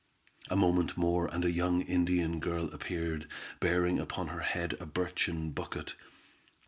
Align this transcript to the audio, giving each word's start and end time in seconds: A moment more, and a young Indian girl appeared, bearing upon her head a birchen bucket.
A 0.49 0.55
moment 0.55 0.97
more, 0.97 1.27
and 1.31 1.45
a 1.45 1.51
young 1.51 1.83
Indian 1.83 2.39
girl 2.39 2.73
appeared, 2.73 3.27
bearing 3.59 3.99
upon 3.99 4.29
her 4.29 4.39
head 4.41 4.73
a 4.79 4.85
birchen 4.87 5.51
bucket. 5.51 5.93